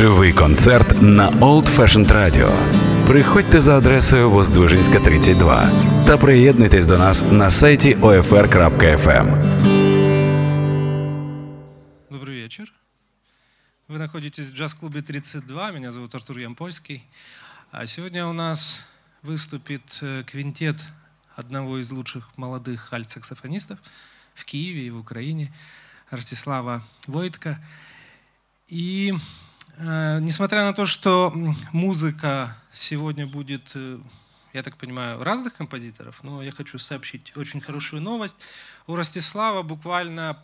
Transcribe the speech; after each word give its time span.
Живий 0.00 0.32
концерт 0.32 1.02
на 1.02 1.28
Old 1.28 1.66
Fashioned 1.76 2.08
Radio. 2.08 2.48
Приходьте 3.06 3.60
за 3.60 3.76
адресою 3.76 4.30
Воздвижинська, 4.30 5.00
32 5.00 5.70
та 6.06 6.16
приєднуйтесь 6.16 6.86
до 6.86 6.98
нас 6.98 7.22
на 7.22 7.50
сайті 7.50 7.94
OFR.FM. 7.94 9.26
Добрый 12.10 12.42
вечер. 12.42 12.72
Вы 13.88 13.98
находитесь 13.98 14.50
в 14.50 14.54
джаз-клубе 14.54 15.02
32. 15.02 15.72
Меня 15.72 15.92
зовут 15.92 16.14
Артур 16.14 16.38
Ямпольский. 16.38 17.02
А 17.70 17.86
сегодня 17.86 18.26
у 18.26 18.32
нас 18.32 18.86
выступит 19.22 19.98
э, 20.02 20.24
квинтет 20.24 20.76
одного 21.36 21.78
из 21.78 21.90
лучших 21.90 22.30
молодых 22.38 22.94
альт-саксофонистов 22.94 23.78
в 24.32 24.44
Киеве 24.46 24.86
и 24.86 24.90
в 24.90 24.98
Украине, 24.98 25.52
Ростислава 26.10 26.82
Войтка. 27.06 27.62
И 28.66 29.14
несмотря 29.80 30.64
на 30.64 30.72
то, 30.72 30.86
что 30.86 31.32
музыка 31.72 32.56
сегодня 32.70 33.26
будет, 33.26 33.72
э, 33.74 33.98
я 34.52 34.62
так 34.62 34.76
понимаю, 34.76 35.22
разных 35.22 35.54
композиторов, 35.54 36.22
но 36.22 36.42
я 36.42 36.52
хочу 36.52 36.78
сообщить 36.78 37.36
очень 37.36 37.60
хорошую 37.60 38.02
новость. 38.02 38.36
У 38.86 38.94
Ростислава 38.94 39.62
буквально 39.62 40.36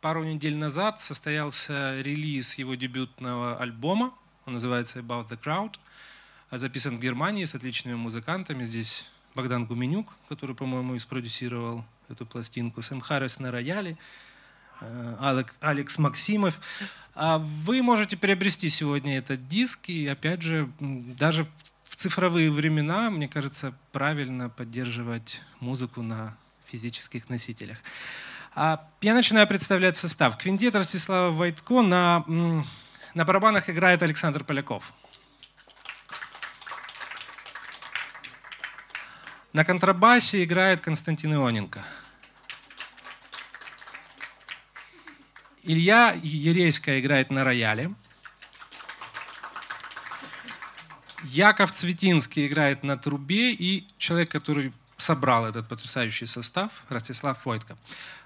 пару 0.00 0.24
недель 0.24 0.56
назад 0.56 1.00
состоялся 1.00 2.00
релиз 2.00 2.58
его 2.58 2.74
дебютного 2.74 3.56
альбома. 3.58 4.14
Он 4.46 4.54
называется 4.54 5.00
About 5.00 5.28
the 5.28 5.38
Crowd. 5.38 5.74
Записан 6.50 6.96
в 6.96 7.00
Германии 7.00 7.44
с 7.44 7.54
отличными 7.54 7.96
музыкантами. 7.96 8.64
Здесь 8.64 9.10
Богдан 9.34 9.66
Гуменюк, 9.66 10.12
который, 10.28 10.56
по-моему, 10.56 10.94
и 10.94 10.98
спродюсировал 10.98 11.84
эту 12.08 12.24
пластинку. 12.24 12.80
Сэм 12.80 13.00
Харрис 13.00 13.38
на 13.38 13.50
рояле. 13.50 13.98
Э, 14.80 15.16
Алек- 15.20 15.54
Алекс 15.60 15.98
Максимов. 15.98 16.54
А 17.14 17.38
Вы 17.38 17.82
можете 17.82 18.16
приобрести 18.16 18.68
сегодня 18.68 19.18
этот 19.18 19.48
диск. 19.48 19.88
И, 19.88 20.06
опять 20.06 20.42
же, 20.42 20.70
даже 20.80 21.44
в- 21.84 21.96
цифровые 21.96 22.50
времена, 22.50 23.10
мне 23.10 23.26
кажется, 23.26 23.72
правильно 23.92 24.50
поддерживать 24.50 25.40
музыку 25.60 26.02
на 26.02 26.36
физических 26.66 27.28
носителях. 27.30 27.78
А 28.54 28.86
Я 29.00 29.14
начинаю 29.14 29.46
представлять 29.46 29.96
состав. 29.96 30.36
Квинтет 30.36 30.74
Ростислава 30.74 31.30
Войтко 31.30 31.82
на, 31.82 32.24
на 33.14 33.24
барабанах 33.24 33.70
играет 33.70 34.02
Александр 34.02 34.44
Поляков. 34.44 34.92
На 39.52 39.64
контрабасе 39.64 40.44
играет 40.44 40.80
Константин 40.82 41.32
Ионенко. 41.34 41.82
Илья 45.66 46.16
Ерейская 46.22 47.00
играет 47.00 47.30
на 47.30 47.42
рояле. 47.42 47.92
Яков 51.24 51.72
Цветинский 51.72 52.46
играет 52.46 52.84
на 52.84 52.96
трубе. 52.96 53.52
И 53.52 53.88
человек, 53.98 54.30
который 54.30 54.72
собрал 54.96 55.44
этот 55.44 55.68
потрясающий 55.68 56.26
состав, 56.26 56.70
Ростислав 56.88 57.44
Войтко. 57.44 57.76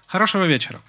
Хорошего 0.05 0.45
вечера. 0.45 0.79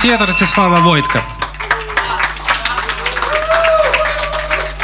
Квинтет 0.00 0.26
Ростислава 0.26 0.80
Войтка. 0.80 1.22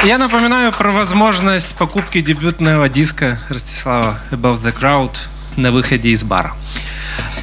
Я 0.05 0.19
напоминаю 0.19 0.73
про 0.73 0.91
возможность 0.91 1.75
покупки 1.75 2.21
дебютного 2.21 2.91
диска 2.91 3.39
Ростислава 3.49 4.21
Above 4.31 4.63
the 4.63 4.79
Crowd 4.79 5.17
на 5.57 5.73
выходе 5.73 6.11
из 6.11 6.23
бара. 6.23 6.55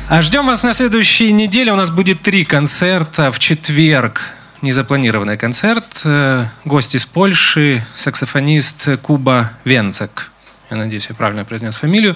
А 0.07 0.21
ждем 0.21 0.45
вас 0.45 0.61
на 0.61 0.73
следующей 0.73 1.31
неделе. 1.31 1.73
У 1.73 1.75
нас 1.75 1.89
будет 1.89 2.21
три 2.21 2.45
концерта. 2.45 3.31
В 3.31 3.39
четверг 3.39 4.21
незапланированный 4.61 5.37
концерт. 5.37 6.01
Э, 6.05 6.45
гость 6.65 6.93
из 6.93 7.05
Польши, 7.05 7.83
саксофонист 7.95 8.99
Куба 9.01 9.53
Венцек. 9.65 10.31
Я 10.69 10.77
надеюсь, 10.77 11.07
я 11.09 11.15
правильно 11.15 11.43
произнес 11.43 11.75
фамилию. 11.75 12.15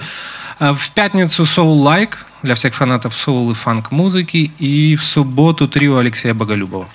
А 0.59 0.75
в 0.75 0.89
пятницу 0.91 1.43
Soul 1.43 1.83
Like 1.83 2.15
для 2.47 2.55
всех 2.55 2.73
фанатов 2.73 3.13
соул 3.13 3.51
и 3.51 3.53
фанк 3.53 3.91
музыки. 3.91 4.51
И 4.57 4.95
в 4.95 5.03
субботу 5.03 5.67
трио 5.67 5.97
Алексея 5.97 6.33
Боголюбова. 6.33 6.87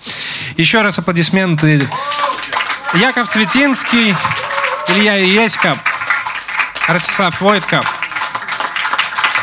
Еще 0.56 0.80
раз 0.80 0.98
аплодисменты. 0.98 1.86
Яков 2.94 3.28
Цветинский, 3.28 4.14
Илья 4.88 5.18
Иеська, 5.20 5.76
Ростислав 6.88 7.40
Войтко, 7.40 7.82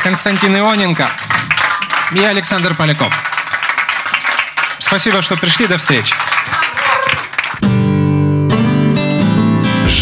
Константин 0.02 0.56
Ионенко 0.56 1.08
и 2.12 2.24
Александр 2.24 2.74
Поляков. 2.74 3.14
Спасибо, 4.80 5.22
что 5.22 5.36
пришли. 5.36 5.68
До 5.68 5.78
встречи. 5.78 6.14